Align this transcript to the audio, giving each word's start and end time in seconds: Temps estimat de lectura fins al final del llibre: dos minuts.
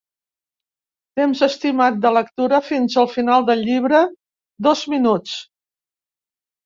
Temps 1.21 1.43
estimat 1.47 1.99
de 2.07 2.13
lectura 2.17 2.61
fins 2.71 2.97
al 3.03 3.09
final 3.17 3.47
del 3.51 3.63
llibre: 3.69 4.03
dos 4.69 4.83
minuts. 4.95 5.37